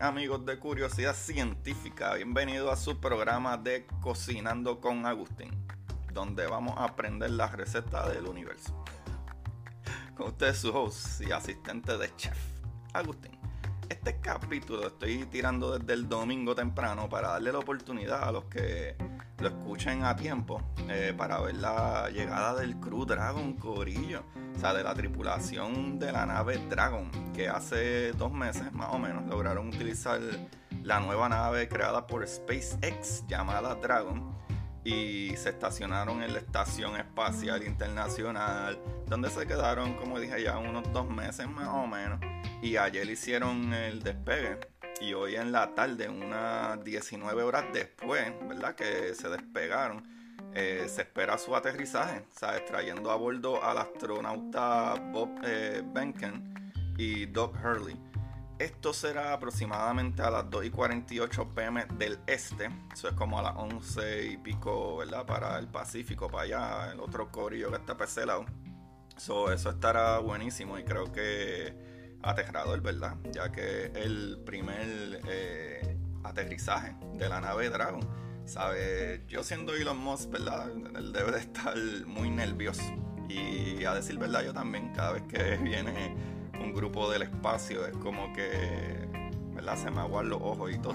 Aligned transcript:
Amigos 0.00 0.46
de 0.46 0.58
Curiosidad 0.58 1.14
Científica, 1.14 2.14
bienvenidos 2.14 2.72
a 2.72 2.76
su 2.76 3.00
programa 3.00 3.56
de 3.56 3.84
Cocinando 4.00 4.80
con 4.80 5.06
Agustín, 5.06 5.50
donde 6.12 6.46
vamos 6.46 6.76
a 6.78 6.84
aprender 6.84 7.30
las 7.30 7.52
recetas 7.52 8.08
del 8.14 8.26
universo. 8.26 8.84
Con 10.16 10.28
ustedes 10.28 10.58
su 10.58 10.70
host 10.70 11.20
y 11.22 11.32
asistente 11.32 11.98
de 11.98 12.14
chef, 12.14 12.38
Agustín. 12.92 13.36
Este 13.88 14.20
capítulo 14.20 14.86
estoy 14.86 15.24
tirando 15.26 15.76
desde 15.76 15.94
el 15.94 16.08
domingo 16.08 16.54
temprano 16.54 17.08
para 17.08 17.30
darle 17.30 17.50
la 17.50 17.58
oportunidad 17.58 18.22
a 18.22 18.32
los 18.32 18.44
que 18.44 18.94
lo 19.38 19.48
escuchen 19.48 20.04
a 20.04 20.16
tiempo 20.16 20.60
eh, 20.88 21.14
para 21.16 21.40
ver 21.40 21.56
la 21.56 22.10
llegada 22.10 22.54
del 22.60 22.76
Crew 22.76 23.04
Dragon 23.04 23.54
Corillo, 23.54 24.24
o 24.56 24.58
sea, 24.58 24.74
de 24.74 24.82
la 24.82 24.94
tripulación 24.94 25.98
de 25.98 26.12
la 26.12 26.26
nave 26.26 26.58
Dragon, 26.68 27.10
que 27.32 27.48
hace 27.48 28.12
dos 28.12 28.32
meses 28.32 28.72
más 28.72 28.88
o 28.92 28.98
menos 28.98 29.26
lograron 29.26 29.68
utilizar 29.68 30.20
la 30.82 31.00
nueva 31.00 31.28
nave 31.28 31.68
creada 31.68 32.06
por 32.06 32.26
SpaceX 32.26 33.24
llamada 33.26 33.74
Dragon 33.76 34.36
y 34.84 35.36
se 35.36 35.50
estacionaron 35.50 36.22
en 36.22 36.32
la 36.32 36.38
Estación 36.38 36.96
Espacial 36.96 37.62
Internacional, 37.66 38.78
donde 39.06 39.28
se 39.28 39.46
quedaron, 39.46 39.94
como 39.94 40.18
dije 40.18 40.42
ya, 40.42 40.56
unos 40.58 40.90
dos 40.92 41.08
meses 41.10 41.48
más 41.48 41.68
o 41.68 41.86
menos. 41.86 42.20
Y 42.62 42.76
ayer 42.76 43.08
hicieron 43.08 43.72
el 43.74 44.02
despegue. 44.02 44.58
Y 45.00 45.14
hoy 45.14 45.36
en 45.36 45.52
la 45.52 45.74
tarde, 45.74 46.08
unas 46.08 46.82
19 46.82 47.42
horas 47.42 47.66
después, 47.72 48.32
¿verdad? 48.48 48.74
Que 48.74 49.14
se 49.14 49.28
despegaron, 49.28 50.02
eh, 50.54 50.86
se 50.88 51.02
espera 51.02 51.38
su 51.38 51.54
aterrizaje, 51.54 52.24
¿sabes? 52.32 52.64
Trayendo 52.64 53.10
a 53.10 53.16
bordo 53.16 53.62
al 53.62 53.78
astronauta 53.78 54.94
Bob 55.12 55.30
eh, 55.44 55.82
Benken 55.84 56.72
y 56.96 57.26
Doug 57.26 57.54
Hurley. 57.64 57.96
Esto 58.58 58.92
será 58.92 59.34
aproximadamente 59.34 60.20
a 60.20 60.30
las 60.30 60.50
2 60.50 60.64
y 60.64 60.70
48 60.70 61.54
pm 61.54 61.86
del 61.94 62.18
este. 62.26 62.68
Eso 62.92 63.06
es 63.06 63.14
como 63.14 63.38
a 63.38 63.42
las 63.42 63.54
11 63.56 64.26
y 64.32 64.36
pico, 64.36 64.96
¿verdad? 64.96 65.24
Para 65.24 65.60
el 65.60 65.68
Pacífico, 65.68 66.28
para 66.28 66.42
allá, 66.42 66.92
el 66.92 66.98
otro 66.98 67.30
corillo 67.30 67.70
que 67.70 67.76
está 67.76 67.96
pecelado. 67.96 68.46
So, 69.16 69.52
eso 69.52 69.70
estará 69.70 70.18
buenísimo 70.18 70.76
y 70.76 70.82
creo 70.82 71.12
que 71.12 71.87
aterrador, 72.22 72.80
¿verdad? 72.80 73.16
Ya 73.32 73.50
que 73.50 73.86
el 73.94 74.38
primer 74.44 75.20
eh, 75.28 75.96
aterrizaje 76.24 76.94
de 77.14 77.28
la 77.28 77.40
nave 77.40 77.70
Dragon. 77.70 78.00
¿Sabe? 78.44 79.24
Yo 79.28 79.42
siendo 79.42 79.74
Elon 79.74 79.98
Musk, 79.98 80.30
¿verdad? 80.30 80.70
Él 80.96 81.12
debe 81.12 81.32
de 81.32 81.38
estar 81.38 81.76
muy 82.06 82.30
nervioso. 82.30 82.82
Y 83.28 83.84
a 83.84 83.92
decir 83.94 84.18
verdad, 84.18 84.42
yo 84.42 84.54
también, 84.54 84.90
cada 84.94 85.12
vez 85.12 85.22
que 85.24 85.56
viene 85.62 86.16
un 86.58 86.72
grupo 86.72 87.10
del 87.10 87.22
espacio, 87.22 87.86
es 87.86 87.94
como 87.98 88.32
que, 88.32 89.06
¿verdad? 89.54 89.76
Se 89.76 89.90
me 89.90 90.00
aguan 90.00 90.30
los 90.30 90.40
ojos 90.40 90.72
y 90.72 90.78
todo. 90.78 90.94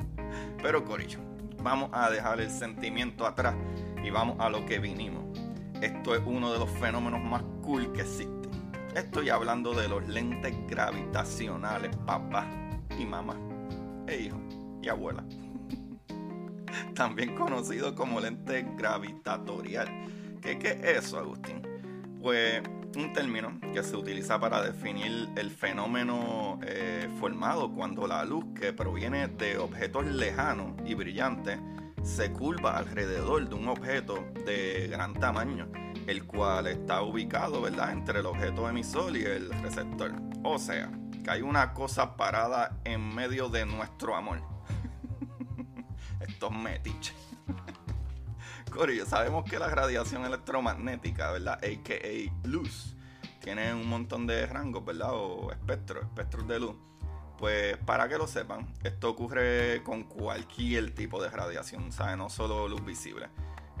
Pero 0.62 0.84
Corillo, 0.84 1.18
vamos 1.62 1.90
a 1.92 2.10
dejar 2.10 2.40
el 2.40 2.50
sentimiento 2.50 3.26
atrás 3.26 3.54
y 4.02 4.08
vamos 4.08 4.36
a 4.40 4.48
lo 4.48 4.64
que 4.64 4.78
vinimos. 4.78 5.24
Esto 5.82 6.14
es 6.14 6.22
uno 6.24 6.50
de 6.50 6.58
los 6.58 6.70
fenómenos 6.70 7.22
más 7.22 7.42
cool 7.62 7.92
que 7.92 8.00
existe. 8.00 8.35
Estoy 8.96 9.28
hablando 9.28 9.74
de 9.74 9.88
los 9.88 10.08
lentes 10.08 10.54
gravitacionales, 10.66 11.94
papá 12.06 12.46
y 12.98 13.04
mamá, 13.04 13.36
e 14.06 14.22
hijo 14.22 14.40
y 14.80 14.88
abuela. 14.88 15.22
También 16.94 17.34
conocido 17.34 17.94
como 17.94 18.20
lente 18.20 18.66
gravitatorial. 18.74 19.86
¿Qué, 20.40 20.58
¿Qué 20.58 20.80
es 20.82 21.04
eso, 21.04 21.18
Agustín? 21.18 21.60
Pues 22.22 22.62
un 22.96 23.12
término 23.12 23.60
que 23.74 23.82
se 23.82 23.94
utiliza 23.96 24.40
para 24.40 24.62
definir 24.62 25.28
el 25.36 25.50
fenómeno 25.50 26.58
eh, 26.62 27.06
formado 27.20 27.70
cuando 27.70 28.06
la 28.06 28.24
luz 28.24 28.46
que 28.58 28.72
proviene 28.72 29.28
de 29.28 29.58
objetos 29.58 30.06
lejanos 30.06 30.72
y 30.86 30.94
brillantes 30.94 31.58
se 32.02 32.32
curva 32.32 32.78
alrededor 32.78 33.46
de 33.46 33.56
un 33.56 33.68
objeto 33.68 34.24
de 34.46 34.88
gran 34.90 35.12
tamaño, 35.12 35.68
el 36.06 36.24
cual 36.24 36.66
está 36.68 37.02
ubicado 37.02 37.60
¿verdad? 37.62 37.92
entre 37.92 38.20
el 38.20 38.26
objeto 38.26 38.68
emisor 38.68 39.16
y 39.16 39.24
el 39.24 39.50
receptor. 39.62 40.12
O 40.44 40.58
sea, 40.58 40.90
que 41.24 41.30
hay 41.30 41.42
una 41.42 41.74
cosa 41.74 42.16
parada 42.16 42.78
en 42.84 43.14
medio 43.14 43.48
de 43.48 43.66
nuestro 43.66 44.14
amor. 44.14 44.40
Estos 46.20 46.52
metiches. 46.52 47.14
Corillo, 48.70 49.06
sabemos 49.06 49.44
que 49.48 49.58
la 49.58 49.68
radiación 49.68 50.24
electromagnética, 50.24 51.32
¿verdad? 51.32 51.54
AKA 51.54 52.32
luz, 52.44 52.96
tiene 53.40 53.72
un 53.74 53.88
montón 53.88 54.26
de 54.26 54.46
rangos, 54.46 54.84
¿verdad? 54.84 55.10
O 55.12 55.50
espectros, 55.50 56.04
espectros 56.04 56.46
de 56.46 56.60
luz. 56.60 56.76
Pues 57.38 57.76
para 57.78 58.08
que 58.08 58.16
lo 58.16 58.26
sepan, 58.26 58.66
esto 58.82 59.10
ocurre 59.10 59.82
con 59.82 60.04
cualquier 60.04 60.94
tipo 60.94 61.22
de 61.22 61.28
radiación, 61.28 61.92
¿sabes? 61.92 62.16
No 62.16 62.30
solo 62.30 62.66
luz 62.66 62.84
visible. 62.84 63.28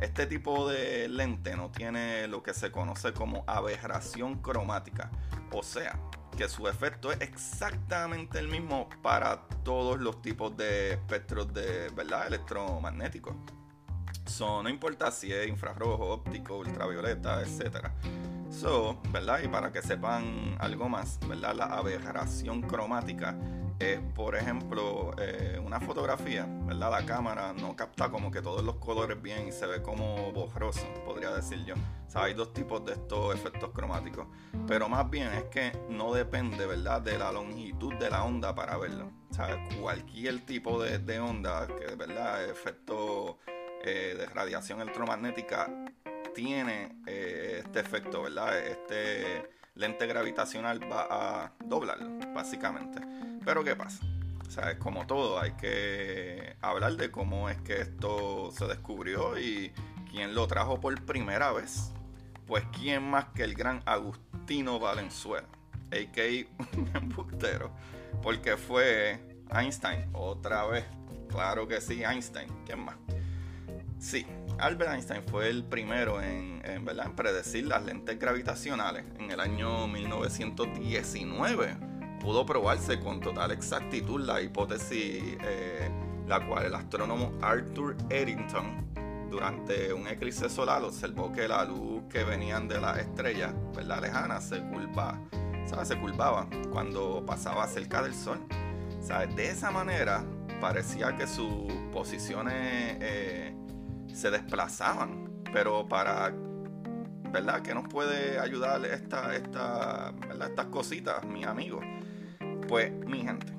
Este 0.00 0.26
tipo 0.26 0.68
de 0.68 1.08
lente 1.08 1.56
no 1.56 1.70
tiene 1.70 2.28
lo 2.28 2.42
que 2.42 2.52
se 2.52 2.70
conoce 2.70 3.12
como 3.12 3.44
aberración 3.46 4.42
cromática, 4.42 5.10
o 5.52 5.62
sea, 5.62 5.98
que 6.36 6.48
su 6.48 6.68
efecto 6.68 7.10
es 7.10 7.20
exactamente 7.22 8.38
el 8.38 8.48
mismo 8.48 8.90
para 9.02 9.48
todos 9.64 9.98
los 9.98 10.20
tipos 10.20 10.54
de 10.56 10.92
espectros 10.92 11.52
de, 11.54 11.88
¿verdad? 11.94 12.26
electromagnéticos. 12.26 13.34
So, 14.26 14.62
no 14.62 14.68
importa 14.68 15.10
si 15.10 15.32
es 15.32 15.48
infrarrojo, 15.48 16.08
óptico, 16.08 16.58
ultravioleta, 16.58 17.40
etcétera. 17.40 17.94
So, 18.50 19.00
¿verdad? 19.10 19.40
Y 19.42 19.48
para 19.48 19.72
que 19.72 19.80
sepan 19.80 20.56
algo 20.60 20.88
más, 20.88 21.18
¿verdad? 21.26 21.54
La 21.54 21.64
aberración 21.66 22.62
cromática 22.62 23.36
es, 23.78 24.00
por 24.14 24.36
ejemplo, 24.36 25.12
eh, 25.18 25.60
una 25.62 25.80
fotografía, 25.80 26.46
¿verdad? 26.48 26.90
La 26.90 27.04
cámara 27.04 27.52
no 27.52 27.76
capta 27.76 28.10
como 28.10 28.30
que 28.30 28.40
todos 28.40 28.64
los 28.64 28.76
colores 28.76 29.20
bien 29.20 29.48
y 29.48 29.52
se 29.52 29.66
ve 29.66 29.82
como 29.82 30.32
borroso, 30.32 30.86
podría 31.04 31.30
decir 31.30 31.64
yo. 31.64 31.74
O 31.74 32.10
sea, 32.10 32.24
hay 32.24 32.34
dos 32.34 32.52
tipos 32.54 32.84
de 32.84 32.92
estos 32.92 33.34
efectos 33.34 33.70
cromáticos. 33.72 34.26
Pero 34.66 34.88
más 34.88 35.10
bien 35.10 35.28
es 35.32 35.44
que 35.44 35.72
no 35.90 36.14
depende, 36.14 36.66
¿verdad? 36.66 37.02
De 37.02 37.18
la 37.18 37.30
longitud 37.32 37.94
de 37.94 38.10
la 38.10 38.24
onda 38.24 38.54
para 38.54 38.78
verlo. 38.78 39.10
O 39.30 39.34
sea, 39.34 39.62
cualquier 39.80 40.46
tipo 40.46 40.82
de, 40.82 41.20
onda, 41.20 41.66
que, 41.66 41.94
¿verdad? 41.96 42.44
Efecto 42.44 43.38
eh, 43.84 44.14
de 44.16 44.26
radiación 44.26 44.80
electromagnética 44.80 45.68
tiene 46.34 47.02
eh, 47.06 47.62
este 47.64 47.80
efecto, 47.80 48.22
¿verdad? 48.22 48.58
Este 48.58 49.55
lente 49.76 50.06
gravitacional 50.06 50.80
va 50.90 51.06
a 51.10 51.52
doblarlo, 51.64 52.18
básicamente. 52.34 53.00
Pero 53.44 53.62
¿qué 53.62 53.76
pasa? 53.76 54.04
O 54.46 54.50
sea, 54.50 54.70
es 54.70 54.78
como 54.78 55.06
todo, 55.06 55.40
hay 55.40 55.52
que 55.52 56.56
hablar 56.60 56.96
de 56.96 57.10
cómo 57.10 57.48
es 57.48 57.60
que 57.62 57.82
esto 57.82 58.50
se 58.52 58.66
descubrió 58.66 59.38
y 59.38 59.72
quién 60.10 60.34
lo 60.34 60.46
trajo 60.46 60.80
por 60.80 61.00
primera 61.04 61.52
vez. 61.52 61.92
Pues 62.46 62.64
quién 62.72 63.02
más 63.02 63.26
que 63.34 63.42
el 63.42 63.54
gran 63.54 63.82
Agustino 63.84 64.78
Valenzuela, 64.78 65.48
a.k.a. 65.86 66.78
un 66.78 66.90
embustero, 66.94 67.70
porque 68.22 68.56
fue 68.56 69.20
Einstein, 69.50 70.08
otra 70.12 70.64
vez, 70.66 70.84
claro 71.28 71.66
que 71.66 71.80
sí, 71.80 72.04
Einstein, 72.04 72.48
¿quién 72.64 72.84
más? 72.84 72.96
Sí, 73.98 74.26
Albert 74.58 74.92
Einstein 74.92 75.22
fue 75.26 75.48
el 75.50 75.64
primero 75.64 76.20
en, 76.22 76.62
en, 76.64 76.84
predecir 77.14 77.66
las 77.66 77.84
lentes 77.84 78.18
gravitacionales. 78.18 79.04
En 79.18 79.30
el 79.30 79.40
año 79.40 79.86
1919 79.86 81.76
pudo 82.20 82.46
probarse 82.46 82.98
con 82.98 83.20
total 83.20 83.50
exactitud 83.50 84.20
la 84.20 84.40
hipótesis 84.40 85.36
eh, 85.44 85.90
la 86.26 86.44
cual 86.46 86.66
el 86.66 86.74
astrónomo 86.74 87.32
Arthur 87.42 87.96
Eddington 88.10 88.86
durante 89.30 89.92
un 89.92 90.06
eclipse 90.08 90.48
solar 90.48 90.82
observó 90.82 91.32
que 91.32 91.46
la 91.46 91.64
luz 91.64 92.04
que 92.08 92.24
venían 92.24 92.68
de 92.68 92.80
las 92.80 92.98
estrellas 92.98 93.54
¿verdad? 93.74 94.00
lejanas 94.00 94.48
se 94.48 94.60
curvaba, 94.62 95.20
se 95.84 95.98
curvaba 95.98 96.48
cuando 96.72 97.24
pasaba 97.26 97.66
cerca 97.66 98.02
del 98.02 98.14
Sol. 98.14 98.40
De 99.36 99.50
esa 99.50 99.70
manera 99.70 100.24
parecía 100.60 101.14
que 101.16 101.26
sus 101.26 101.72
posiciones 101.92 102.96
eh, 103.00 103.55
se 104.16 104.30
desplazaban. 104.30 105.42
Pero 105.52 105.86
para, 105.86 106.32
¿verdad? 107.30 107.62
¿Qué 107.62 107.74
nos 107.74 107.88
puede 107.88 108.38
ayudar 108.38 108.84
esta, 108.84 109.34
esta, 109.36 110.12
estas 110.44 110.66
cositas, 110.66 111.24
mis 111.24 111.46
amigos? 111.46 111.84
Pues, 112.66 112.92
mi 113.06 113.22
gente, 113.22 113.52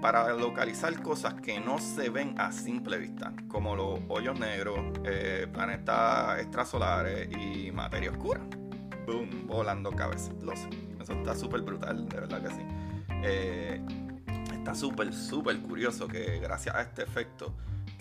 para 0.00 0.32
localizar 0.32 1.02
cosas 1.02 1.34
que 1.34 1.60
no 1.60 1.78
se 1.78 2.08
ven 2.08 2.34
a 2.38 2.52
simple 2.52 2.96
vista, 2.98 3.34
como 3.48 3.76
los 3.76 4.00
hoyos 4.08 4.38
negros, 4.38 4.78
eh, 5.04 5.46
planetas 5.52 6.40
extrasolares 6.40 7.28
y 7.36 7.70
materia 7.72 8.10
oscura. 8.10 8.40
Boom, 9.06 9.46
volando 9.46 9.90
cabezas. 9.90 10.32
Eso 11.00 11.12
está 11.12 11.34
súper 11.34 11.60
brutal, 11.60 12.08
de 12.08 12.20
verdad 12.20 12.42
que 12.42 12.48
sí. 12.48 12.62
Eh, 13.22 13.80
está 14.52 14.74
súper, 14.74 15.12
súper 15.12 15.60
curioso 15.60 16.08
que 16.08 16.38
gracias 16.38 16.74
a 16.74 16.82
este 16.82 17.02
efecto 17.02 17.54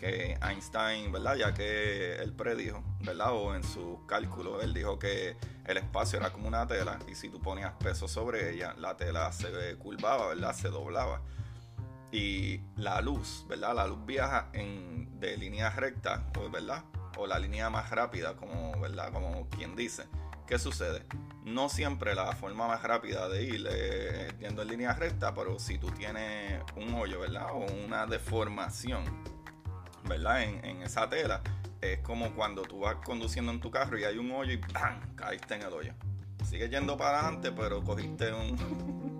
Einstein, 0.05 1.11
¿verdad? 1.11 1.35
Ya 1.35 1.53
que 1.53 2.15
él 2.15 2.33
predijo, 2.33 2.83
¿verdad? 3.01 3.31
O 3.33 3.55
en 3.55 3.63
sus 3.63 3.99
cálculos, 4.05 4.63
él 4.63 4.73
dijo 4.73 4.99
que 4.99 5.37
el 5.65 5.77
espacio 5.77 6.19
era 6.19 6.31
como 6.31 6.47
una 6.47 6.67
tela 6.67 6.99
y 7.07 7.15
si 7.15 7.29
tú 7.29 7.39
ponías 7.39 7.73
peso 7.73 8.07
sobre 8.07 8.53
ella, 8.53 8.75
la 8.77 8.97
tela 8.97 9.31
se 9.31 9.77
curvaba, 9.77 10.27
¿verdad? 10.27 10.53
Se 10.53 10.69
doblaba. 10.69 11.21
Y 12.11 12.61
la 12.75 13.01
luz, 13.01 13.45
¿verdad? 13.47 13.73
La 13.75 13.87
luz 13.87 14.05
viaja 14.05 14.49
en, 14.53 15.19
de 15.19 15.37
línea 15.37 15.69
recta, 15.69 16.23
¿verdad? 16.51 16.83
O 17.17 17.25
la 17.25 17.39
línea 17.39 17.69
más 17.69 17.89
rápida, 17.89 18.35
como, 18.35 18.79
¿verdad? 18.79 19.11
Como 19.11 19.49
quien 19.49 19.75
dice. 19.75 20.03
¿Qué 20.45 20.59
sucede? 20.59 21.05
No 21.43 21.69
siempre 21.69 22.13
la 22.13 22.33
forma 22.33 22.67
más 22.67 22.83
rápida 22.83 23.29
de 23.29 23.43
ir 23.43 23.67
es 23.67 24.37
yendo 24.39 24.61
en 24.61 24.67
línea 24.67 24.93
recta, 24.93 25.33
pero 25.33 25.57
si 25.57 25.77
tú 25.77 25.89
tienes 25.91 26.61
un 26.75 26.93
hoyo, 26.93 27.21
¿verdad? 27.21 27.47
O 27.53 27.65
una 27.85 28.05
deformación 28.05 29.03
¿verdad? 30.07 30.43
En, 30.43 30.81
esa 30.81 31.09
tela. 31.09 31.41
Es 31.81 31.99
como 31.99 32.33
cuando 32.33 32.61
tú 32.61 32.79
vas 32.79 32.95
conduciendo 33.03 33.51
en 33.51 33.59
tu 33.59 33.69
carro 33.69 33.99
y 33.99 34.05
hay 34.05 34.17
un 34.17 34.31
hoyo 34.31 34.53
y 34.53 34.57
¡pam! 34.57 35.15
caíste 35.15 35.55
en 35.55 35.63
el 35.63 35.73
hoyo. 35.73 35.93
Sigue 36.45 36.69
yendo 36.69 36.95
para 36.95 37.19
adelante, 37.19 37.51
pero 37.51 37.83
cogiste 37.83 38.31
un, 38.31 38.57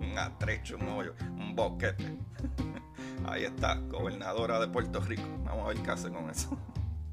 un 0.02 0.18
atrecho, 0.18 0.76
un 0.76 0.88
hoyo, 0.88 1.14
un 1.20 1.54
boquete. 1.54 2.16
Ahí 3.26 3.44
está, 3.44 3.74
gobernadora 3.76 4.60
de 4.60 4.68
Puerto 4.68 5.00
Rico. 5.00 5.28
Vamos 5.44 5.64
a 5.64 5.68
ver 5.68 5.78
qué 5.82 5.90
hace 5.90 6.10
con 6.10 6.30
eso. 6.30 6.58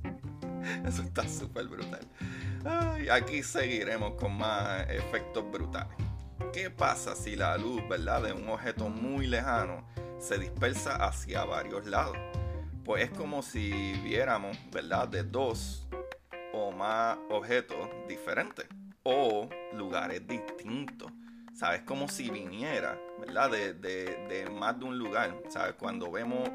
Eso 0.86 1.02
está 1.02 1.28
súper 1.28 1.68
brutal. 1.68 2.08
Ay, 2.66 3.10
aquí 3.10 3.44
seguiremos 3.44 4.14
con 4.14 4.38
más 4.38 4.90
efectos 4.90 5.50
brutales. 5.52 5.96
¿Qué 6.54 6.70
pasa 6.70 7.16
si 7.16 7.36
la 7.36 7.58
luz, 7.58 7.82
verdad, 7.88 8.24
de 8.24 8.34
un 8.34 8.48
objeto 8.50 8.90
muy 8.90 9.28
lejano 9.28 9.86
se 10.20 10.38
dispersa 10.38 10.96
hacia 10.98 11.46
varios 11.46 11.86
lados? 11.86 12.18
Pues 12.84 13.04
es 13.04 13.18
como 13.18 13.42
si 13.42 13.94
viéramos, 14.04 14.58
¿verdad?, 14.72 15.08
de 15.08 15.24
dos 15.24 15.88
o 16.54 16.72
más 16.72 17.18
objetos 17.30 17.90
diferentes 18.08 18.66
o 19.04 19.50
lugares 19.74 20.28
distintos. 20.28 21.12
¿Sabes? 21.54 21.82
Como 21.82 22.08
si 22.08 22.30
viniera, 22.30 22.98
¿verdad? 23.20 23.52
De, 23.52 23.74
de, 23.74 24.50
más 24.50 24.80
de 24.80 24.86
un 24.86 24.98
lugar. 24.98 25.38
¿Sabes? 25.50 25.76
Cuando 25.78 26.10
vemos 26.10 26.50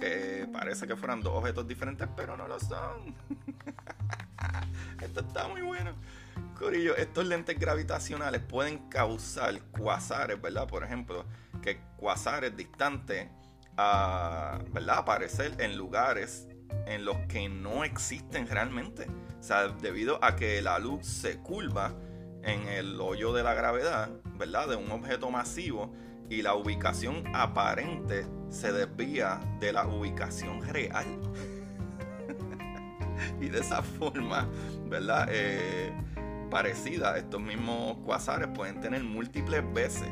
que 0.00 0.48
parece 0.52 0.86
que 0.86 0.96
fueran 0.96 1.22
dos 1.22 1.34
objetos 1.34 1.68
diferentes, 1.68 2.08
pero 2.16 2.36
no 2.36 2.48
lo 2.48 2.58
son. 2.58 3.14
Esto 5.02 5.20
está 5.20 5.48
muy 5.48 5.60
bueno. 5.60 5.92
Corillo, 6.58 6.96
estos 6.96 7.24
lentes 7.26 7.58
gravitacionales 7.58 8.40
pueden 8.42 8.88
causar 8.88 9.60
cuasares, 9.62 10.40
¿verdad? 10.40 10.66
Por 10.66 10.82
ejemplo, 10.82 11.24
que 11.62 11.78
cuasares 11.96 12.56
distantes 12.56 13.28
a 13.78 14.58
¿verdad? 14.72 14.98
aparecer 14.98 15.54
en 15.58 15.76
lugares 15.78 16.48
en 16.86 17.04
los 17.04 17.16
que 17.28 17.48
no 17.48 17.84
existen 17.84 18.46
realmente. 18.46 19.06
O 19.38 19.42
sea, 19.42 19.68
debido 19.68 20.22
a 20.22 20.36
que 20.36 20.60
la 20.60 20.78
luz 20.78 21.06
se 21.06 21.38
curva 21.38 21.94
en 22.42 22.66
el 22.68 23.00
hoyo 23.00 23.32
de 23.32 23.42
la 23.42 23.54
gravedad, 23.54 24.10
¿verdad? 24.36 24.68
De 24.68 24.76
un 24.76 24.90
objeto 24.90 25.30
masivo 25.30 25.92
y 26.28 26.42
la 26.42 26.54
ubicación 26.54 27.24
aparente 27.34 28.26
se 28.50 28.72
desvía 28.72 29.40
de 29.60 29.72
la 29.72 29.86
ubicación 29.86 30.62
real. 30.62 31.06
y 33.40 33.48
de 33.48 33.60
esa 33.60 33.82
forma, 33.82 34.48
¿verdad? 34.86 35.28
Eh, 35.30 35.92
parecida, 36.50 37.16
estos 37.16 37.40
mismos 37.40 37.98
cuasares 37.98 38.48
pueden 38.54 38.80
tener 38.80 39.04
múltiples 39.04 39.62
veces 39.72 40.08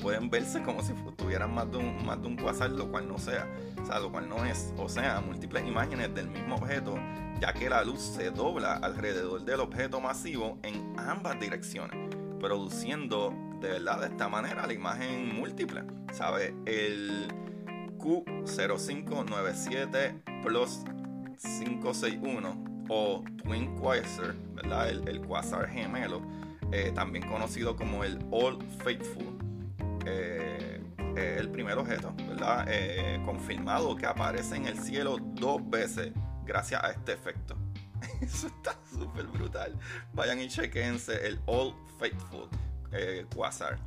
pueden 0.00 0.30
verse 0.30 0.62
como 0.62 0.82
si 0.82 0.94
tuvieran 1.16 1.52
más 1.54 1.70
de 1.70 1.76
un, 1.78 2.04
más 2.04 2.20
de 2.20 2.26
un 2.28 2.36
quasar, 2.36 2.70
lo 2.70 2.90
cual 2.90 3.08
no 3.08 3.16
sea. 3.18 3.48
O 3.82 3.86
sea, 3.86 4.00
lo 4.00 4.10
cual 4.10 4.28
no 4.28 4.44
es. 4.44 4.74
O 4.76 4.88
sea, 4.88 5.20
múltiples 5.20 5.64
imágenes 5.66 6.12
del 6.14 6.28
mismo 6.28 6.56
objeto, 6.56 6.98
ya 7.40 7.52
que 7.52 7.68
la 7.68 7.84
luz 7.84 8.00
se 8.00 8.30
dobla 8.30 8.74
alrededor 8.74 9.44
del 9.44 9.60
objeto 9.60 10.00
masivo 10.00 10.58
en 10.62 10.94
ambas 10.98 11.38
direcciones, 11.40 11.96
produciendo 12.40 13.32
de 13.60 13.68
verdad 13.70 14.00
de 14.00 14.08
esta 14.08 14.28
manera 14.28 14.66
la 14.66 14.72
imagen 14.72 15.32
múltiple. 15.34 15.84
¿Sabe? 16.12 16.54
El 16.66 17.28
Q0597 17.98 20.42
Plus 20.42 20.80
561 21.58 22.84
o 22.88 23.24
Twin 23.42 23.74
Quasar, 23.76 24.34
¿verdad? 24.54 24.90
El, 24.90 25.20
quasar 25.22 25.68
gemelo, 25.68 26.20
eh, 26.70 26.92
también 26.94 27.26
conocido 27.26 27.74
como 27.76 28.04
el 28.04 28.18
All 28.30 28.58
Faithful 28.82 29.33
eh, 30.06 31.38
el 31.38 31.50
primer 31.50 31.78
objeto, 31.78 32.14
¿verdad? 32.28 32.66
Eh, 32.68 33.20
confirmado 33.24 33.96
que 33.96 34.06
aparece 34.06 34.56
en 34.56 34.66
el 34.66 34.78
cielo 34.78 35.18
dos 35.20 35.68
veces 35.68 36.12
gracias 36.44 36.82
a 36.82 36.90
este 36.90 37.12
efecto. 37.12 37.56
Eso 38.20 38.48
está 38.48 38.76
súper 38.90 39.26
brutal. 39.26 39.78
Vayan 40.12 40.40
y 40.40 40.48
chequense 40.48 41.26
el 41.26 41.40
All 41.46 41.74
Faithful 41.98 42.48
eh, 42.92 43.26
Quasar. 43.34 43.78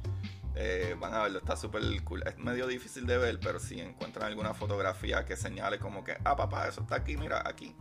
van 1.00 1.14
a 1.14 1.24
verlo, 1.24 1.40
está 1.40 1.56
súper 1.56 1.84
cool. 2.04 2.24
Es 2.26 2.38
medio 2.38 2.68
difícil 2.68 3.06
de 3.06 3.18
ver, 3.18 3.40
pero 3.40 3.60
si 3.60 3.80
encuentran 3.80 4.28
alguna 4.28 4.54
fotografía 4.54 5.26
que 5.26 5.36
señale 5.36 5.80
como 5.80 6.04
que, 6.04 6.18
ah, 6.24 6.36
papá, 6.36 6.68
eso 6.68 6.82
está 6.82 6.96
aquí, 6.96 7.18
mira, 7.18 7.44
aquí, 7.46 7.76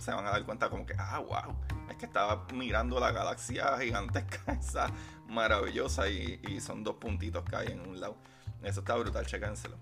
se 0.00 0.12
van 0.12 0.26
a 0.26 0.30
dar 0.30 0.44
cuenta 0.44 0.68
como 0.70 0.86
que, 0.86 0.94
ah, 0.98 1.18
wow, 1.18 1.54
es 1.88 1.96
que 1.96 2.06
estaba 2.06 2.46
mirando 2.54 2.98
la 2.98 3.12
galaxia 3.12 3.78
gigantesca 3.78 4.52
esa 4.60 4.88
maravillosa 5.28 6.08
y, 6.08 6.60
son 6.60 6.82
dos 6.84 6.96
puntitos 6.96 7.44
que 7.44 7.56
hay 7.56 7.68
en 7.68 7.80
un 7.80 8.00
lado. 8.00 8.16
Eso 8.62 8.80
está 8.80 8.94
brutal, 8.96 9.26
chéquenselo. 9.26 9.76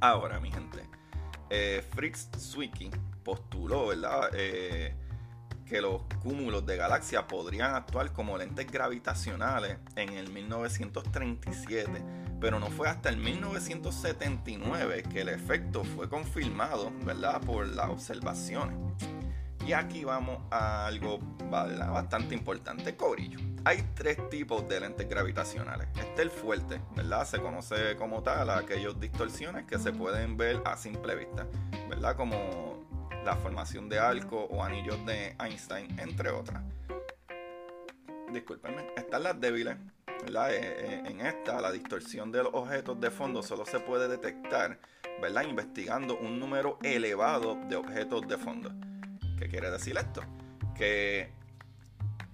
Ahora, 0.00 0.38
mi 0.40 0.50
gente, 0.50 0.88
eh, 1.50 1.84
Fritz 1.94 2.28
Zwicky, 2.38 2.90
postuló, 3.24 3.88
¿verdad? 3.88 4.30
Eh, 4.34 4.94
que 5.70 5.80
los 5.80 6.02
cúmulos 6.20 6.66
de 6.66 6.76
galaxias 6.76 7.22
podrían 7.24 7.76
actuar 7.76 8.12
como 8.12 8.36
lentes 8.36 8.66
gravitacionales 8.70 9.78
en 9.94 10.14
el 10.14 10.28
1937, 10.28 12.02
pero 12.40 12.58
no 12.58 12.66
fue 12.66 12.88
hasta 12.88 13.08
el 13.08 13.18
1979 13.18 15.04
que 15.04 15.20
el 15.20 15.28
efecto 15.28 15.84
fue 15.84 16.08
confirmado, 16.08 16.90
¿verdad? 17.04 17.40
Por 17.42 17.68
las 17.68 17.88
observaciones. 17.88 18.76
Y 19.70 19.72
aquí 19.72 20.02
vamos 20.02 20.40
a 20.50 20.86
algo 20.86 21.20
bastante 21.48 22.34
importante, 22.34 22.96
Corillo. 22.96 23.38
Hay 23.64 23.80
tres 23.94 24.28
tipos 24.28 24.68
de 24.68 24.80
lentes 24.80 25.08
gravitacionales. 25.08 25.86
Este 25.94 26.14
es 26.14 26.18
el 26.18 26.30
fuerte, 26.30 26.80
¿verdad? 26.96 27.24
Se 27.24 27.38
conoce 27.38 27.94
como 27.94 28.20
tal 28.20 28.50
a 28.50 28.58
aquellas 28.58 28.98
distorsiones 28.98 29.66
que 29.66 29.78
se 29.78 29.92
pueden 29.92 30.36
ver 30.36 30.60
a 30.64 30.76
simple 30.76 31.14
vista, 31.14 31.46
¿verdad? 31.88 32.16
Como 32.16 32.84
la 33.24 33.36
formación 33.36 33.88
de 33.88 34.00
arco 34.00 34.42
o 34.50 34.64
anillos 34.64 35.06
de 35.06 35.36
Einstein, 35.38 36.00
entre 36.00 36.30
otras. 36.30 36.64
Discúlpenme, 38.32 38.88
están 38.96 39.22
las 39.22 39.40
débiles. 39.40 39.76
¿verdad? 40.24 40.52
Eh, 40.52 40.58
eh, 40.62 41.02
en 41.04 41.20
esta, 41.20 41.60
la 41.60 41.70
distorsión 41.70 42.32
de 42.32 42.42
los 42.42 42.52
objetos 42.54 43.00
de 43.00 43.12
fondo 43.12 43.40
solo 43.40 43.64
se 43.64 43.78
puede 43.78 44.08
detectar 44.08 44.80
¿verdad? 45.22 45.44
investigando 45.44 46.18
un 46.18 46.40
número 46.40 46.76
elevado 46.82 47.54
de 47.68 47.76
objetos 47.76 48.26
de 48.26 48.36
fondo. 48.36 48.89
¿Qué 49.40 49.48
quiere 49.48 49.70
decir 49.70 49.96
esto? 49.96 50.20
Que 50.74 51.32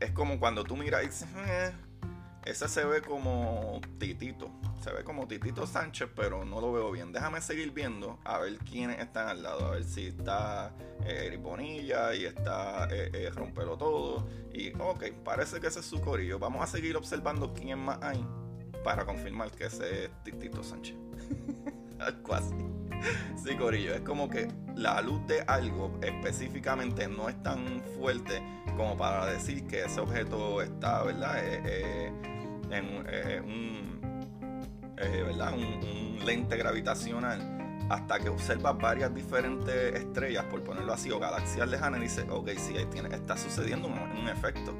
es 0.00 0.10
como 0.10 0.40
cuando 0.40 0.64
tú 0.64 0.76
miras 0.76 1.04
y 1.04 1.06
dices, 1.06 1.28
eh, 1.36 1.72
ese 2.44 2.68
se 2.68 2.84
ve 2.84 3.00
como 3.00 3.80
Titito. 3.98 4.50
Se 4.80 4.92
ve 4.92 5.04
como 5.04 5.28
Titito 5.28 5.68
Sánchez, 5.68 6.08
pero 6.16 6.44
no 6.44 6.60
lo 6.60 6.72
veo 6.72 6.90
bien. 6.90 7.12
Déjame 7.12 7.40
seguir 7.40 7.70
viendo 7.70 8.18
a 8.24 8.38
ver 8.38 8.58
quiénes 8.58 8.98
están 8.98 9.28
al 9.28 9.42
lado. 9.44 9.66
A 9.66 9.70
ver 9.70 9.84
si 9.84 10.08
está 10.08 10.72
eh, 11.04 11.26
Eric 11.26 11.42
Bonilla 11.42 12.12
y 12.14 12.24
está 12.24 12.88
eh, 12.90 13.10
eh, 13.12 13.30
Todo. 13.78 14.28
Y 14.52 14.72
ok, 14.80 15.12
parece 15.24 15.60
que 15.60 15.68
ese 15.68 15.78
es 15.78 15.86
su 15.86 16.00
corillo. 16.00 16.40
Vamos 16.40 16.62
a 16.62 16.66
seguir 16.66 16.96
observando 16.96 17.54
quién 17.54 17.78
más 17.78 18.02
hay 18.02 18.24
para 18.82 19.04
confirmar 19.04 19.52
que 19.52 19.66
ese 19.66 20.06
es 20.06 20.10
Titito 20.24 20.62
Sánchez. 20.64 20.96
Algo. 21.98 22.75
Sí, 23.36 23.56
Corillo, 23.56 23.94
es 23.94 24.00
como 24.00 24.28
que 24.28 24.48
la 24.74 25.00
luz 25.00 25.24
de 25.26 25.42
algo 25.46 25.98
específicamente 26.02 27.06
no 27.08 27.28
es 27.28 27.40
tan 27.42 27.80
fuerte 27.96 28.42
como 28.76 28.96
para 28.96 29.26
decir 29.26 29.66
que 29.66 29.84
ese 29.84 30.00
objeto 30.00 30.60
está, 30.62 31.02
¿verdad? 31.04 31.38
en 32.70 33.06
eh, 33.06 33.40
un, 33.44 34.00
eh, 34.98 35.22
¿verdad? 35.26 35.54
Un, 35.54 36.18
lente 36.24 36.56
gravitacional 36.56 37.86
hasta 37.88 38.18
que 38.18 38.28
observa 38.28 38.72
varias 38.72 39.14
diferentes 39.14 39.94
estrellas, 39.94 40.44
por 40.46 40.64
ponerlo 40.64 40.92
así, 40.92 41.12
o 41.12 41.20
galaxias 41.20 41.68
lejanas 41.68 42.00
y 42.00 42.02
dice, 42.02 42.26
ok, 42.28 42.48
sí, 42.56 42.76
ahí 42.76 42.88
está 43.12 43.36
sucediendo 43.36 43.86
un, 43.86 44.28
efecto. 44.28 44.74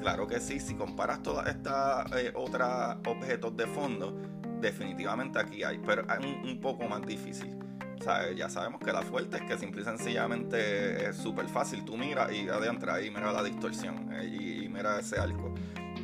Claro 0.00 0.26
que 0.26 0.40
sí, 0.40 0.58
si 0.58 0.74
comparas 0.74 1.22
todas 1.22 1.46
estas 1.46 2.10
eh, 2.16 2.32
otros 2.34 2.96
objetos 3.06 3.56
de 3.56 3.66
fondo, 3.68 4.12
definitivamente 4.60 5.38
aquí 5.38 5.62
hay, 5.62 5.78
pero 5.78 6.04
hay 6.08 6.40
un, 6.44 6.60
poco 6.60 6.88
más 6.88 7.02
difícil. 7.06 7.56
O 7.98 8.02
sea, 8.02 8.30
ya 8.32 8.48
sabemos 8.48 8.80
que 8.80 8.92
la 8.92 9.02
fuerte 9.02 9.38
es 9.38 9.42
que 9.42 9.58
simple 9.58 9.82
y 9.82 9.84
sencillamente 9.84 11.08
es 11.08 11.16
súper 11.16 11.48
fácil. 11.48 11.84
Tú 11.84 11.96
miras 11.96 12.32
y 12.32 12.48
adentro 12.48 12.92
ahí 12.92 13.10
mira 13.10 13.32
la 13.32 13.42
distorsión 13.42 14.08
y, 14.22 14.64
y 14.64 14.68
mira 14.68 15.00
ese 15.00 15.18
arco. 15.18 15.54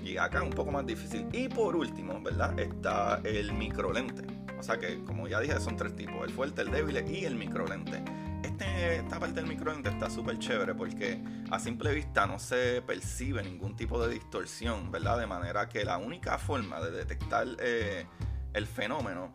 Y 0.03 0.17
acá 0.17 0.39
es 0.39 0.45
un 0.45 0.51
poco 0.51 0.71
más 0.71 0.85
difícil. 0.85 1.27
Y 1.33 1.49
por 1.49 1.77
último, 1.77 2.21
¿verdad? 2.21 2.59
Está 2.59 3.21
el 3.25 3.53
microlente. 3.53 4.25
O 4.59 4.63
sea 4.63 4.79
que, 4.79 5.03
como 5.05 5.29
ya 5.29 5.41
dije, 5.41 5.59
son 5.61 5.77
tres 5.77 5.95
tipos: 5.95 6.25
el 6.25 6.31
fuerte, 6.31 6.63
el 6.63 6.71
débil 6.71 7.05
y 7.09 7.25
el 7.25 7.37
microlente. 7.37 8.03
Este, 8.43 8.97
esta 8.97 9.19
parte 9.19 9.37
del 9.37 9.47
microlente 9.47 9.89
está 9.89 10.11
súper 10.11 10.39
chévere 10.39 10.75
porque 10.75 11.19
a 11.51 11.59
simple 11.59 11.93
vista 11.95 12.27
no 12.27 12.39
se 12.39 12.83
percibe 12.83 13.43
ningún 13.43 13.75
tipo 13.75 14.01
de 14.05 14.13
distorsión, 14.13 14.91
¿verdad? 14.91 15.19
De 15.19 15.27
manera 15.27 15.69
que 15.69 15.85
la 15.85 15.99
única 15.99 16.39
forma 16.39 16.81
de 16.81 16.91
detectar 16.91 17.47
eh, 17.59 18.07
el 18.55 18.67
fenómeno 18.67 19.35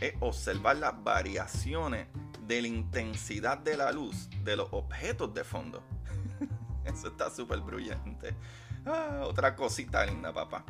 es 0.00 0.14
observar 0.20 0.76
las 0.76 1.02
variaciones 1.02 2.06
de 2.46 2.62
la 2.62 2.68
intensidad 2.68 3.58
de 3.58 3.76
la 3.76 3.92
luz 3.92 4.28
de 4.42 4.56
los 4.56 4.68
objetos 4.72 5.34
de 5.34 5.44
fondo. 5.44 5.82
Eso 6.84 7.08
está 7.08 7.30
súper 7.30 7.60
brillante. 7.60 8.34
Ah, 8.86 9.20
otra 9.24 9.54
cosita 9.54 10.06
linda, 10.06 10.32
papá. 10.32 10.64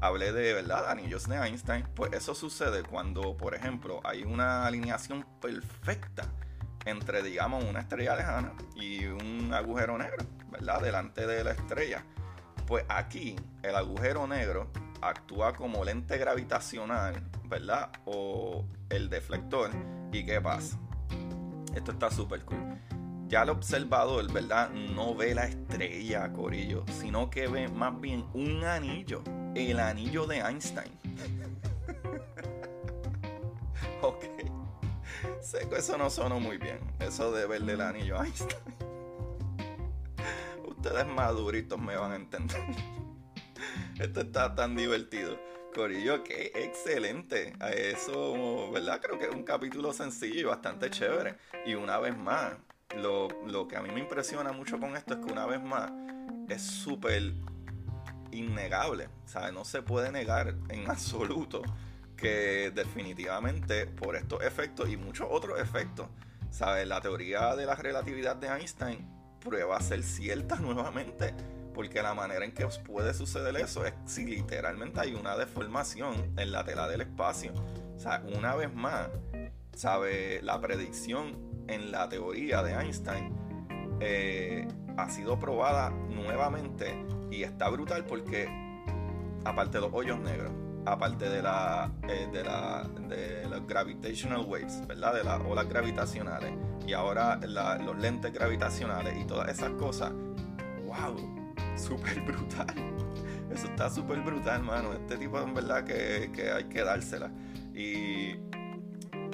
Hablé 0.00 0.32
de, 0.32 0.54
¿verdad? 0.54 0.90
Anillos 0.90 1.28
de 1.28 1.36
Einstein. 1.36 1.84
Pues 1.96 2.12
eso 2.12 2.32
sucede 2.32 2.84
cuando, 2.84 3.36
por 3.36 3.56
ejemplo, 3.56 4.00
hay 4.04 4.22
una 4.22 4.64
alineación 4.64 5.26
perfecta 5.40 6.24
entre, 6.84 7.20
digamos, 7.24 7.64
una 7.64 7.80
estrella 7.80 8.14
lejana 8.14 8.52
y 8.76 9.06
un 9.06 9.52
agujero 9.52 9.98
negro, 9.98 10.24
¿verdad? 10.52 10.80
Delante 10.80 11.26
de 11.26 11.42
la 11.42 11.50
estrella. 11.50 12.04
Pues 12.68 12.84
aquí 12.88 13.34
el 13.64 13.74
agujero 13.74 14.28
negro 14.28 14.70
actúa 15.00 15.54
como 15.54 15.84
lente 15.84 16.18
gravitacional, 16.18 17.22
¿verdad? 17.44 17.90
O 18.04 18.64
el 18.90 19.08
deflector. 19.08 19.70
¿Y 20.12 20.24
qué 20.24 20.40
pasa? 20.40 20.78
Esto 21.74 21.92
está 21.92 22.10
súper 22.10 22.44
cool 22.44 22.78
ya 23.28 23.42
el 23.42 23.50
observador, 23.50 24.32
¿verdad? 24.32 24.70
No 24.70 25.14
ve 25.14 25.34
la 25.34 25.44
estrella, 25.44 26.32
Corillo, 26.32 26.84
sino 26.98 27.28
que 27.28 27.46
ve 27.46 27.68
más 27.68 28.00
bien 28.00 28.24
un 28.32 28.64
anillo, 28.64 29.22
el 29.54 29.78
anillo 29.78 30.26
de 30.26 30.38
Einstein. 30.38 30.90
ok. 34.02 34.24
Sé 35.42 35.68
que 35.68 35.76
eso 35.76 35.98
no 35.98 36.08
sonó 36.08 36.40
muy 36.40 36.56
bien, 36.56 36.78
eso 37.00 37.30
de 37.32 37.46
verle 37.46 37.74
el 37.74 37.82
anillo 37.82 38.22
Einstein. 38.22 38.56
Ustedes 40.66 41.06
maduritos 41.06 41.78
me 41.78 41.96
van 41.96 42.12
a 42.12 42.16
entender. 42.16 42.62
Esto 43.98 44.20
está 44.20 44.54
tan 44.54 44.76
divertido. 44.76 45.36
Corillo, 45.74 46.22
qué 46.22 46.52
excelente. 46.54 47.54
A 47.58 47.70
eso, 47.70 48.70
¿verdad? 48.70 49.00
Creo 49.02 49.18
que 49.18 49.24
es 49.24 49.34
un 49.34 49.42
capítulo 49.42 49.92
sencillo 49.92 50.40
y 50.40 50.44
bastante 50.44 50.88
chévere. 50.88 51.36
Y 51.66 51.74
una 51.74 51.98
vez 51.98 52.16
más, 52.16 52.54
lo, 52.96 53.28
que 53.66 53.76
a 53.76 53.82
mí 53.82 53.90
me 53.90 53.98
impresiona 53.98 54.52
mucho 54.52 54.78
con 54.78 54.96
esto 54.96 55.14
es 55.14 55.26
que 55.26 55.32
una 55.32 55.46
vez 55.46 55.60
más 55.60 55.90
es 56.48 56.62
súper 56.62 57.34
innegable. 58.30 59.08
O 59.34 59.52
no 59.52 59.64
se 59.64 59.82
puede 59.82 60.12
negar 60.12 60.54
en 60.68 60.88
absoluto 60.88 61.62
que 62.16 62.70
definitivamente 62.72 63.86
por 63.86 64.14
estos 64.14 64.44
efectos 64.44 64.88
y 64.90 64.96
muchos 64.96 65.26
otros 65.28 65.60
efectos, 65.60 66.06
¿sabes? 66.50 66.86
La 66.86 67.00
teoría 67.00 67.56
de 67.56 67.66
la 67.66 67.74
relatividad 67.74 68.36
de 68.36 68.46
Einstein 68.46 69.08
prueba 69.40 69.76
a 69.76 69.80
ser 69.80 70.04
cierta 70.04 70.56
nuevamente. 70.56 71.34
Porque 71.78 72.02
la 72.02 72.12
manera 72.12 72.44
en 72.44 72.50
que 72.50 72.66
puede 72.84 73.14
suceder 73.14 73.56
eso 73.56 73.86
es 73.86 73.94
si 74.04 74.26
literalmente 74.26 74.98
hay 74.98 75.14
una 75.14 75.36
deformación 75.36 76.34
en 76.36 76.50
la 76.50 76.64
tela 76.64 76.88
del 76.88 77.02
espacio. 77.02 77.52
O 77.94 77.98
sea, 78.00 78.20
una 78.36 78.56
vez 78.56 78.74
más, 78.74 79.08
¿sabe? 79.76 80.40
La 80.42 80.60
predicción 80.60 81.38
en 81.68 81.92
la 81.92 82.08
teoría 82.08 82.64
de 82.64 82.72
Einstein 82.72 83.32
eh, 84.00 84.66
ha 84.96 85.08
sido 85.08 85.38
probada 85.38 85.90
nuevamente 85.90 87.00
y 87.30 87.44
está 87.44 87.68
brutal 87.68 88.04
porque 88.06 88.48
aparte 89.44 89.78
de 89.78 89.82
los 89.82 89.94
hoyos 89.94 90.18
negros, 90.18 90.50
aparte 90.84 91.30
de 91.30 91.42
la 91.42 91.92
eh, 92.08 92.28
de 92.32 92.42
la 92.42 92.90
de 93.06 93.48
los 93.48 93.64
gravitational 93.68 94.44
waves, 94.48 94.84
¿verdad? 94.88 95.14
De 95.14 95.22
las 95.22 95.40
olas 95.42 95.68
gravitacionales 95.68 96.50
y 96.88 96.92
ahora 96.92 97.36
los 97.36 97.96
lentes 97.98 98.32
gravitacionales 98.32 99.16
y 99.16 99.24
todas 99.24 99.48
esas 99.48 99.70
cosas, 99.74 100.10
wow, 100.84 101.37
súper 101.78 102.20
brutal. 102.20 102.66
Eso 103.52 103.66
está 103.66 103.90
súper 103.90 104.20
brutal, 104.20 104.62
mano. 104.62 104.92
Este 104.92 105.16
tipo 105.16 105.40
en 105.40 105.54
verdad 105.54 105.84
que, 105.84 106.30
que 106.34 106.50
hay 106.50 106.64
que 106.64 106.82
dársela. 106.82 107.30
Y 107.74 108.36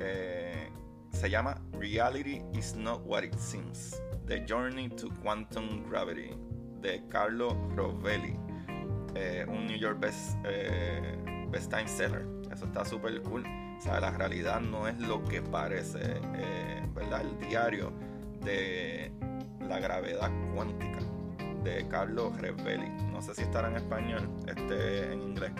Eh, 0.00 0.70
se 1.12 1.30
llama 1.30 1.60
Reality 1.72 2.42
is 2.54 2.74
Not 2.74 3.02
What 3.04 3.22
It 3.22 3.38
Seems. 3.38 4.00
The 4.26 4.44
Journey 4.46 4.90
to 4.90 5.08
Quantum 5.22 5.88
Gravity 5.88 6.36
de 6.80 7.02
Carlo 7.08 7.56
Rovelli, 7.74 8.34
eh, 9.14 9.44
un 9.48 9.66
New 9.66 9.76
York 9.76 9.98
best, 10.00 10.36
eh, 10.44 11.46
best 11.50 11.70
time 11.70 11.88
seller. 11.88 12.26
Eso 12.52 12.66
está 12.66 12.84
súper 12.84 13.20
cool. 13.22 13.44
O 13.76 13.80
sea, 13.80 14.00
la 14.00 14.10
realidad 14.10 14.60
no 14.60 14.88
es 14.88 14.98
lo 15.00 15.22
que 15.24 15.42
parece, 15.42 15.98
eh, 16.02 16.82
¿verdad? 16.94 17.22
El 17.22 17.48
diario 17.48 17.92
de 18.44 19.12
la 19.60 19.78
gravedad 19.78 20.30
cuántica 20.54 20.98
de 21.62 21.86
Carlo 21.88 22.32
Rovelli. 22.38 22.88
No 23.12 23.22
sé 23.22 23.34
si 23.34 23.42
estará 23.42 23.68
en 23.68 23.76
español, 23.76 24.28
este 24.46 25.12
en 25.12 25.22
inglés. 25.22 25.52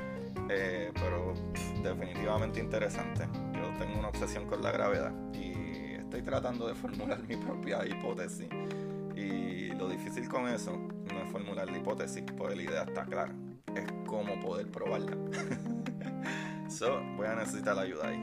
pero 0.94 1.34
definitivamente 1.82 2.60
interesante. 2.60 3.28
Yo 3.52 3.76
tengo 3.78 3.98
una 3.98 4.08
obsesión 4.08 4.46
con 4.46 4.62
la 4.62 4.72
gravedad 4.72 5.12
y 5.34 5.94
estoy 5.94 6.22
tratando 6.22 6.66
de 6.66 6.74
formular 6.74 7.20
mi 7.28 7.36
propia 7.36 7.84
hipótesis. 7.86 8.48
Y 9.14 9.70
lo 9.72 9.88
difícil 9.88 10.28
con 10.28 10.48
eso 10.48 10.87
formular 11.38 11.70
la 11.70 11.78
hipótesis, 11.78 12.24
porque 12.36 12.56
la 12.56 12.62
idea 12.62 12.82
está 12.82 13.04
clara. 13.04 13.32
Es 13.74 13.84
cómo 14.06 14.40
poder 14.40 14.70
probarla. 14.70 15.16
so, 16.68 17.00
voy 17.16 17.26
a 17.26 17.36
necesitar 17.36 17.76
la 17.76 17.82
ayuda 17.82 18.08
ahí. 18.08 18.22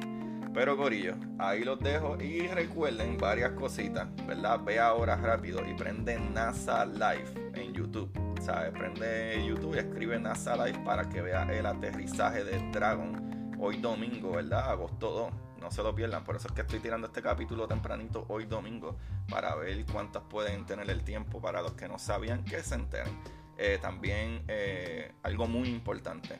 Pero 0.54 0.78
Corillo, 0.78 1.16
ahí 1.38 1.64
los 1.64 1.80
dejo 1.80 2.18
y 2.22 2.48
recuerden 2.48 3.18
varias 3.18 3.52
cositas, 3.52 4.08
¿verdad? 4.26 4.62
Ve 4.64 4.80
ahora 4.80 5.18
rápido 5.18 5.62
y 5.70 5.74
prende 5.74 6.18
NASA 6.18 6.86
Live 6.86 7.52
en 7.56 7.74
YouTube. 7.74 8.10
¿Sabes? 8.42 8.72
Prende 8.72 9.46
YouTube 9.46 9.76
y 9.76 9.80
escribe 9.80 10.20
NASA 10.20 10.56
Live 10.66 10.80
para 10.86 11.08
que 11.10 11.22
vea 11.22 11.44
el 11.44 11.66
aterrizaje 11.66 12.44
de 12.44 12.60
Dragon 12.72 13.56
hoy 13.60 13.78
domingo, 13.78 14.32
¿verdad? 14.34 14.72
Agosto 14.72 15.12
2 15.12 15.45
no 15.60 15.72
se 15.72 15.84
lo 15.84 15.94
pierdan. 15.96 16.24
Por 16.24 16.36
eso 16.36 16.48
es 16.48 16.54
que 16.54 16.62
estoy 16.62 16.80
tirando 16.80 17.08
este 17.08 17.22
capítulo 17.22 17.68
tempranito 17.68 18.26
hoy 18.30 18.46
domingo 18.46 18.98
para 19.30 19.56
ver 19.56 19.86
cuántas 19.86 20.24
pueden 20.24 20.66
tener 20.66 20.90
el 20.90 21.04
tiempo 21.04 21.42
para 21.42 21.62
los 21.62 21.74
que 21.74 21.88
no 21.88 22.00
sabían 22.00 22.44
que 22.44 22.62
se 22.62 22.76
enteren. 22.76 23.20
Eh, 23.58 23.80
también 23.82 24.44
eh, 24.48 25.14
algo 25.24 25.48
muy 25.48 25.70
importante. 25.70 26.40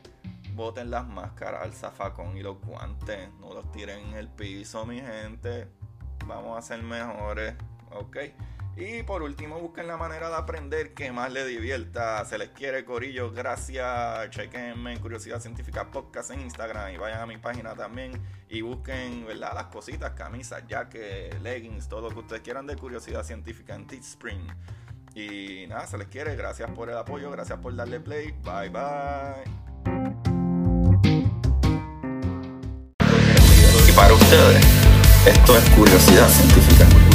Boten 0.54 0.90
las 0.90 1.06
máscaras 1.06 1.62
al 1.62 1.72
zafacón 1.72 2.36
y 2.36 2.42
los 2.42 2.60
guantes. 2.60 3.30
No 3.40 3.52
los 3.52 3.70
tiren 3.72 4.06
en 4.08 4.14
el 4.14 4.28
piso, 4.28 4.86
mi 4.86 5.00
gente. 5.00 5.68
Vamos 6.26 6.58
a 6.58 6.62
ser 6.62 6.82
mejores. 6.82 7.54
Ok. 7.90 8.16
Y 8.76 9.02
por 9.04 9.22
último, 9.22 9.58
busquen 9.58 9.86
la 9.86 9.96
manera 9.96 10.28
de 10.28 10.36
aprender 10.36 10.92
que 10.92 11.10
más 11.10 11.32
les 11.32 11.46
divierta. 11.46 12.22
Se 12.26 12.36
les 12.36 12.50
quiere, 12.50 12.84
Corillo. 12.84 13.32
Gracias. 13.32 14.28
Chequenme 14.28 14.92
en 14.92 15.00
Curiosidad 15.00 15.40
Científica 15.40 15.90
Podcast 15.90 16.30
en 16.30 16.40
Instagram 16.42 16.92
y 16.92 16.98
vayan 16.98 17.22
a 17.22 17.26
mi 17.26 17.38
página 17.38 17.74
también 17.74 18.12
y 18.50 18.60
busquen 18.60 19.26
¿verdad? 19.26 19.52
las 19.54 19.66
cositas, 19.66 20.12
camisas, 20.12 20.62
jackets, 20.68 21.40
leggings, 21.40 21.88
todo 21.88 22.02
lo 22.02 22.10
que 22.10 22.18
ustedes 22.20 22.42
quieran 22.42 22.66
de 22.66 22.76
Curiosidad 22.76 23.24
Científica 23.24 23.74
en 23.74 23.86
Teespring. 23.86 24.46
Y 25.14 25.66
nada, 25.68 25.86
se 25.86 25.96
les 25.96 26.08
quiere. 26.08 26.36
Gracias 26.36 26.70
por 26.72 26.90
el 26.90 26.98
apoyo. 26.98 27.30
Gracias 27.30 27.58
por 27.58 27.74
darle 27.74 27.98
play. 28.00 28.34
Bye 28.44 28.68
bye. 28.68 29.42
Y 33.88 33.92
para 33.92 34.12
ustedes, 34.12 34.66
esto 35.26 35.56
es 35.56 35.70
Curiosidad 35.70 36.28
Científica. 36.28 37.05